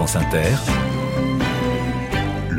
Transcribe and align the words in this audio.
France 0.00 0.16
Inter, 0.16 0.89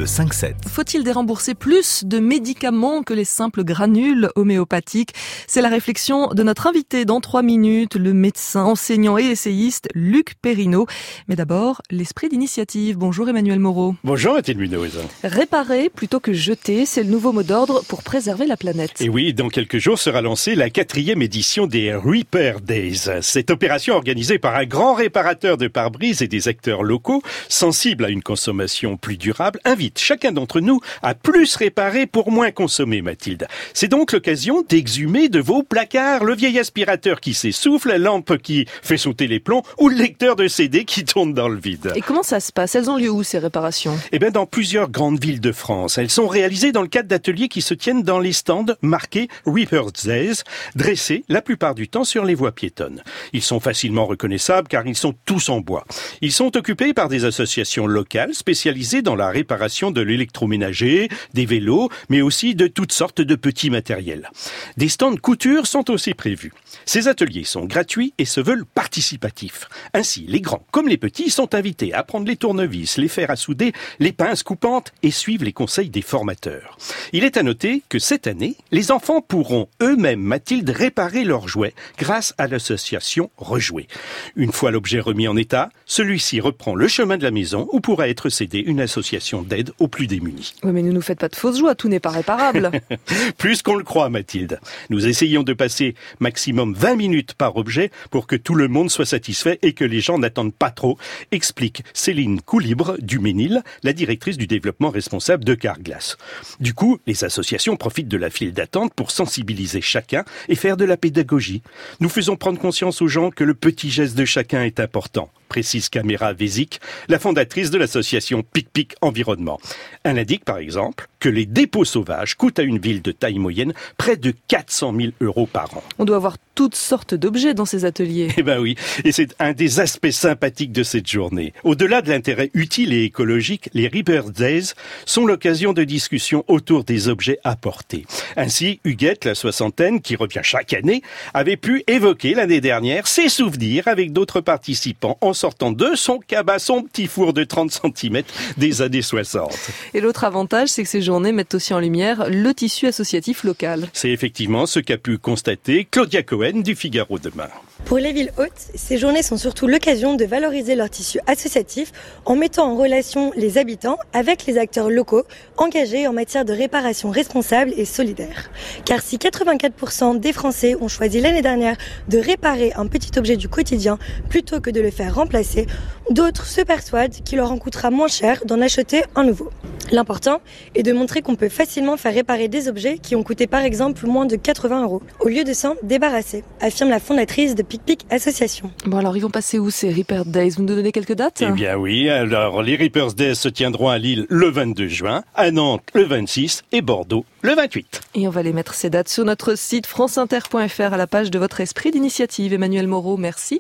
le 0.02 0.08
5-7. 0.08 0.56
Faut-il 0.68 1.04
dérembourser 1.04 1.54
plus 1.54 2.06
de 2.06 2.18
médicaments 2.18 3.04
que 3.04 3.14
les 3.14 3.24
simples 3.24 3.64
granules 3.64 4.32
homéopathiques? 4.36 5.14
C'est 5.46 5.62
la 5.62 5.70
réflexion 5.70 6.30
de 6.30 6.42
notre 6.42 6.66
invité 6.66 7.06
dans 7.06 7.22
trois 7.22 7.44
minutes, 7.44 7.98
le 7.98 8.12
médecin, 8.12 8.64
enseignant 8.64 9.20
et 9.20 9.26
essayiste 9.26 9.90
Luc 9.94 10.34
Perrineau. 10.42 10.88
Mais 11.28 11.36
d'abord, 11.36 11.84
l'esprit 11.92 12.30
d'initiative. 12.30 12.98
Bonjour 12.98 13.30
Emmanuel 13.30 13.60
Moreau. 13.60 13.94
Bonjour 14.04 14.34
Mathilde 14.34 14.58
Munoz. 14.58 14.98
Réparer 15.24 15.92
plutôt 15.92 16.20
que 16.20 16.34
jeter, 16.34 16.88
c'est 16.88 17.04
le 17.04 17.12
nouveau 17.12 17.32
mot 17.32 17.44
d'ordre 17.44 17.84
pour 17.88 18.02
préserver 18.02 18.48
la 18.48 18.58
planète. 18.58 19.00
Et 19.02 19.10
oui, 19.10 19.36
dans 19.36 19.50
quelques 19.50 19.78
jours 19.78 20.00
sera 20.00 20.22
lancée 20.22 20.56
la 20.56 20.72
quatrième 20.72 21.22
édition 21.22 21.68
des 21.68 21.94
Repair 21.94 22.60
Days. 22.62 23.08
Cette 23.22 23.52
opération 23.52 23.94
organisée 23.94 24.40
par 24.40 24.56
un 24.56 24.66
grand 24.66 24.96
réparateur 24.96 25.58
de 25.58 25.68
pare-brise 25.68 26.24
et 26.24 26.28
des 26.28 26.48
acteurs 26.48 26.82
locaux, 26.82 27.22
sensibles 27.50 28.06
à 28.06 28.10
une 28.10 28.24
consommation 28.24 28.98
plus 28.98 29.18
durable, 29.18 29.60
invite 29.64 29.91
chacun 30.00 30.32
d'entre 30.32 30.60
nous 30.60 30.80
à 31.02 31.16
plus 31.16 31.56
réparer 31.56 32.08
pour 32.08 32.32
moins 32.32 32.52
consommer, 32.52 33.02
Mathilde. 33.02 33.48
C'est 33.74 33.88
donc 33.88 34.12
l'occasion 34.12 34.64
d'exhumer 34.68 35.30
de 35.30 35.40
vos 35.40 35.64
placards 35.64 36.24
le 36.24 36.36
vieil 36.36 36.60
aspirateur 36.60 37.20
qui 37.20 37.34
s'essouffle, 37.34 37.90
la 37.90 37.98
lampe 37.98 38.38
qui 38.38 38.66
fait 38.82 38.98
sauter 38.98 39.28
les 39.28 39.40
plombs 39.40 39.64
ou 39.80 39.90
le 39.90 39.96
lecteur 39.96 40.36
de 40.36 40.48
CD 40.48 40.86
qui 40.86 41.04
tourne 41.04 41.34
dans 41.34 41.48
le 41.48 41.60
vide. 41.60 41.94
Et 41.96 42.02
comment 42.02 42.24
ça 42.24 42.40
se 42.40 42.52
passe? 42.52 42.76
Elles 42.76 42.90
ont 42.90 42.98
lieu 42.98 43.10
où 43.10 43.24
ces 43.24 43.40
réparations? 43.40 43.98
Eh 44.12 44.20
bien, 44.20 44.32
dans 44.32 44.46
plusieurs 44.46 44.90
grandes 44.90 45.22
villes 45.24 45.42
de 45.42 45.52
France. 45.52 45.98
Elles 45.98 46.10
sont 46.10 46.28
réalisées 46.28 46.72
dans 46.72 46.82
le 46.82 46.88
cadre 46.88 47.08
d'ateliers 47.10 47.48
qui 47.48 47.62
se 47.62 47.74
tiennent 47.74 48.04
dans 48.04 48.20
les 48.20 48.34
stands 48.34 48.66
marqués 48.82 49.28
Repair 49.46 49.86
Days, 50.04 50.44
dressés 50.76 51.24
la 51.30 51.42
plupart 51.42 51.74
du 51.74 51.88
temps 51.88 52.04
sur 52.04 52.26
les 52.26 52.36
voies 52.36 52.52
piétonnes. 52.52 53.02
Ils 53.34 53.42
sont 53.42 53.60
facilement 53.60 54.06
reconnaissables 54.06 54.68
car 54.68 54.86
ils 54.86 54.96
sont 54.96 55.16
tous 55.26 55.50
en 55.50 55.60
bois. 55.62 55.86
Ils 56.22 56.32
sont 56.32 56.56
occupés 56.56 56.94
par 56.94 57.10
des 57.10 57.26
associations 57.26 57.88
locales 57.88 58.34
spécialisées 58.34 59.02
dans 59.02 59.16
la 59.16 59.30
réparation 59.30 59.81
de 59.90 60.02
l'électroménager, 60.02 61.10
des 61.34 61.46
vélos, 61.46 61.90
mais 62.10 62.22
aussi 62.22 62.54
de 62.54 62.68
toutes 62.68 62.92
sortes 62.92 63.22
de 63.22 63.36
petits 63.36 63.72
matériels. 63.72 64.30
Des 64.78 64.90
stands 64.90 65.16
couture 65.16 65.66
sont 65.66 65.90
aussi 65.90 66.14
prévus. 66.14 66.54
Ces 66.86 67.08
ateliers 67.08 67.46
sont 67.46 67.66
gratuits 67.66 68.14
et 68.20 68.26
se 68.26 68.42
veulent 68.42 68.66
participatifs. 68.66 69.68
Ainsi, 69.96 70.26
les 70.28 70.42
grands 70.42 70.66
comme 70.72 70.88
les 70.88 70.98
petits 70.98 71.32
sont 71.32 71.56
invités 71.56 71.94
à 71.94 72.04
prendre 72.04 72.28
les 72.28 72.36
tournevis, 72.36 72.98
les 72.98 73.08
fers 73.08 73.32
à 73.32 73.36
souder, 73.36 73.72
les 74.00 74.12
pinces 74.12 74.44
coupantes 74.44 74.94
et 75.02 75.12
suivre 75.12 75.46
les 75.46 75.54
conseils 75.54 75.90
des 75.90 76.02
formateurs. 76.02 76.78
Il 77.14 77.24
est 77.24 77.38
à 77.38 77.44
noter 77.44 77.82
que 77.90 78.00
cette 78.00 78.28
année, 78.28 78.58
les 78.72 78.92
enfants 78.92 79.22
pourront 79.22 79.68
eux-mêmes, 79.82 80.22
Mathilde, 80.22 80.70
réparer 80.70 81.24
leurs 81.24 81.48
jouets 81.48 81.74
grâce 81.98 82.34
à 82.38 82.48
l'association 82.48 83.32
Rejouer. 83.38 83.88
Une 84.36 84.52
fois 84.52 84.72
l'objet 84.72 85.00
remis 85.00 85.28
en 85.28 85.38
état, 85.38 85.70
celui-ci 85.86 86.40
reprend 86.40 86.76
le 86.76 86.88
chemin 86.88 87.18
de 87.18 87.24
la 87.24 87.32
maison 87.32 87.68
où 87.72 87.80
pourra 87.80 88.10
être 88.10 88.30
cédé 88.30 88.60
une 88.60 88.82
association 88.82 89.42
d'aide 89.42 89.71
aux 89.80 89.88
plus 89.88 90.08
démunis. 90.08 90.54
Oui, 90.64 90.72
mais 90.72 90.82
ne 90.82 90.92
nous 90.92 91.02
faites 91.02 91.20
pas 91.20 91.30
de 91.30 91.36
fausses 91.36 91.60
joies, 91.60 91.76
tout 91.76 91.90
n'est 91.90 92.00
pas 92.00 92.10
réparable. 92.10 92.72
Plus 93.38 93.62
qu'on 93.62 93.76
le 93.76 93.84
croit, 93.84 94.10
Mathilde. 94.10 94.60
Nous 94.90 95.08
essayons 95.08 95.44
de 95.44 95.54
passer 95.54 95.96
maximum 96.20 96.74
20 96.74 96.96
minutes 96.96 97.34
par 97.34 97.58
objet 97.58 97.92
pour 98.10 98.28
que 98.28 98.36
tout 98.36 98.56
le 98.56 98.68
monde 98.68 98.90
soit 98.90 99.06
satisfait 99.06 99.60
et 99.62 99.74
que 99.74 99.86
les 99.86 100.02
gens 100.02 100.18
n'attendent 100.18 100.54
pas 100.54 100.72
trop, 100.72 100.98
explique 101.32 101.84
Céline 101.94 102.42
Coulibre 102.42 102.96
du 103.00 103.20
Ménil, 103.20 103.64
la 103.84 103.94
directrice 103.94 104.38
du 104.38 104.48
développement 104.48 104.90
responsable 104.90 105.44
de 105.46 105.54
Carglass. 105.54 106.18
Du 106.60 106.74
coup, 106.74 107.00
les 107.08 107.24
associations 107.24 107.76
profitent 107.76 108.08
de 108.08 108.18
la 108.18 108.30
file 108.30 108.54
d'attente 108.54 108.94
pour 108.94 109.12
sensibiliser 109.12 109.82
chacun 109.82 110.24
et 110.50 110.56
faire 110.56 110.78
de 110.78 110.86
la 110.86 110.98
pédagogie. 110.98 111.62
Nous 112.00 112.10
faisons 112.10 112.36
prendre 112.36 112.60
conscience 112.60 113.02
aux 113.02 113.08
gens 113.08 113.32
que 113.32 113.44
le 113.44 113.54
petit 113.54 113.90
geste 113.90 114.18
de 114.18 114.26
chacun 114.26 114.64
est 114.64 114.80
important 114.80 115.30
précise 115.52 115.90
Caméra 115.90 116.32
Vésic, 116.32 116.80
la 117.10 117.20
fondatrice 117.20 117.72
de 117.72 117.78
l'association 117.78 118.42
Pic-Pic 118.42 118.96
Environnement. 119.02 119.60
Elle 120.06 120.18
indique 120.18 120.46
par 120.46 120.60
exemple 120.60 121.10
que 121.20 121.28
les 121.28 121.46
dépôts 121.46 121.84
sauvages 121.84 122.36
coûtent 122.36 122.58
à 122.58 122.64
une 122.64 122.80
ville 122.80 123.02
de 123.02 123.12
taille 123.12 123.38
moyenne 123.38 123.74
près 123.98 124.16
de 124.16 124.34
400 124.48 124.94
000 124.98 125.12
euros 125.20 125.48
par 125.48 125.76
an. 125.76 125.84
On 126.00 126.06
doit 126.06 126.16
avoir 126.16 126.38
toutes 126.56 126.76
sortes 126.76 127.14
d'objets 127.16 127.54
dans 127.54 127.66
ces 127.66 127.86
ateliers. 127.86 128.30
Eh 128.38 128.44
ben 128.44 128.60
oui, 128.60 128.76
et 129.04 129.12
c'est 129.12 129.36
un 129.40 129.52
des 129.52 129.80
aspects 129.80 130.10
sympathiques 130.10 130.72
de 130.72 130.84
cette 130.84 131.10
journée. 131.10 131.54
Au-delà 131.64 132.02
de 132.02 132.10
l'intérêt 132.10 132.50
utile 132.54 132.94
et 132.94 133.04
écologique, 133.04 133.70
les 133.74 133.88
Reaper 133.88 134.32
Days 134.32 134.74
sont 135.06 135.26
l'occasion 135.26 135.74
de 135.74 135.84
discussions 135.84 136.44
autour 136.48 136.84
des 136.84 137.08
objets 137.08 137.40
apportés. 137.44 138.06
Ainsi, 138.38 138.80
Huguette, 138.84 139.26
la 139.26 139.36
soixantaine, 139.36 140.02
qui 140.02 140.16
revient 140.16 140.42
chaque 140.44 140.74
année, 140.74 141.04
avait 141.34 141.58
pu 141.58 141.84
évoquer 141.88 142.34
l'année 142.34 142.62
dernière 142.62 143.06
ses 143.06 143.30
souvenirs 143.30 143.88
avec 143.88 144.12
d'autres 144.12 144.42
participants 144.42 145.18
en 145.22 145.34
sortant 145.42 145.72
de 145.72 145.96
son 145.96 146.20
cabas, 146.20 146.60
son 146.60 146.84
petit 146.84 147.08
four 147.08 147.34
de 147.34 147.44
30 147.44 147.72
cm 147.72 148.22
des 148.58 148.82
années 148.84 149.02
60. 149.02 149.52
Et 149.96 150.00
l'autre 150.00 150.24
avantage, 150.24 150.70
c'est 150.70 150.84
que 150.84 150.90
ces 150.90 151.02
journées 151.02 151.32
mettent 151.32 151.56
aussi 151.56 151.74
en 151.74 151.80
lumière 151.80 152.30
le 152.30 152.54
tissu 152.54 152.86
associatif 152.86 153.44
local. 153.44 153.90
C'est 153.92 154.12
effectivement 154.12 154.68
ce 154.68 154.80
qu'a 154.80 154.98
pu 154.98 155.18
constater 155.18 155.88
Claudia 155.90 156.22
Cohen 156.22 156.62
du 156.62 156.76
Figaro 156.76 157.18
demain. 157.18 157.50
Pour 157.86 157.98
les 157.98 158.14
villes 158.14 158.32
hautes, 158.38 158.70
ces 158.76 158.98
journées 158.98 159.22
sont 159.22 159.38
surtout 159.38 159.68
l'occasion 159.68 160.16
de 160.16 160.24
valoriser 160.24 160.76
leur 160.76 160.90
tissu 160.90 161.20
associatif 161.28 161.92
en 162.26 162.36
mettant 162.36 162.72
en 162.72 162.78
relation 162.78 163.32
les 163.36 163.58
habitants 163.58 163.98
avec 164.14 164.46
les 164.46 164.58
acteurs 164.58 164.90
locaux 164.90 165.24
engagés 165.58 166.08
en 166.08 166.14
matière 166.14 166.46
de 166.46 166.54
réparation 166.54 167.10
responsable 167.10 167.74
et 167.76 167.84
solidaire. 167.84 168.50
Car 168.86 169.02
si 169.02 169.18
84% 169.18 170.20
des 170.20 170.32
Français 170.32 170.76
ont 170.80 170.88
choisi 170.88 171.20
l'année 171.20 171.42
dernière 171.42 171.76
de 172.08 172.18
réparer 172.18 172.72
un 172.76 172.88
petit 172.88 173.20
objet 173.20 173.36
du 173.36 173.50
quotidien 173.50 174.00
plutôt 174.30 174.62
que 174.62 174.70
de 174.70 174.80
le 174.80 174.92
faire 174.92 175.14
remplacer, 175.14 175.68
d'autres 176.10 176.46
se 176.46 176.62
persuadent 176.62 177.22
qu'il 177.26 177.40
leur 177.40 177.52
en 177.52 177.58
coûtera 177.58 177.92
moins 177.92 178.08
cher 178.08 178.46
d'en 178.46 178.62
acheter 178.62 179.04
un 179.16 179.26
nouveau. 179.26 179.50
L'important 179.92 180.40
est 180.74 180.84
de 180.84 180.94
montrer 180.94 181.22
qu'on 181.22 181.36
peut 181.36 181.50
facilement 181.50 181.98
faire 181.98 182.14
réparer 182.14 182.48
des 182.48 182.70
objets 182.70 182.98
qui 182.98 183.16
ont 183.16 183.24
coûté 183.24 183.46
par 183.46 183.62
exemple 183.62 184.06
moins 184.08 184.26
de 184.26 184.38
80 184.38 184.84
euros, 184.84 185.02
au 185.20 185.28
lieu 185.28 185.44
de 185.44 185.52
s'en 185.52 185.76
débarrasser, 185.84 186.46
affirme 186.62 186.90
la 186.90 187.02
fondatrice 187.02 187.56
de 187.56 187.62
Pic 187.62 187.84
Pic 187.84 188.06
Association. 188.10 188.72
Bon 188.86 188.98
alors 188.98 189.18
ils 189.18 189.22
vont 189.22 189.30
passer 189.30 189.60
où 189.60 189.70
ces 189.70 189.92
Reaper 189.92 190.24
Days? 190.26 190.52
Vous 190.52 190.64
nous 190.64 190.76
donnez 190.76 190.94
quelques 190.94 191.16
dates? 191.16 191.42
Eh 191.42 191.52
bien 191.52 191.76
oui, 191.76 192.10
alors 192.10 192.62
les 192.62 192.78
Reapers 192.78 193.14
Days 193.14 193.36
se 193.36 193.50
tiendront 193.50 193.90
à 193.90 193.98
Lille 193.98 194.26
le 194.30 194.50
22 194.50 194.88
juin, 194.88 195.24
à 195.36 195.52
Nantes 195.52 195.84
le 195.94 196.04
26 196.04 196.64
et 196.72 196.82
Bordeaux 196.82 197.26
le 197.42 197.54
28. 197.56 198.02
Et 198.16 198.28
on 198.28 198.32
va 198.32 198.44
les 198.44 198.54
mettre 198.54 198.74
ces 198.74 198.90
dates 198.90 199.10
sur 199.10 199.26
notre 199.26 199.58
site 199.58 199.88
franceinter.fr 199.88 200.94
à 200.94 200.98
la 200.98 201.08
page 201.08 201.32
de 201.32 201.40
votre 201.40 201.60
esprit 201.60 201.92
d'initiative. 201.92 202.54
Emmanuel 202.54 202.88
Moreau, 202.88 203.18
merci. 203.18 203.60